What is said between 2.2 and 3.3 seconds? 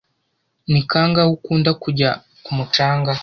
ku mucanga?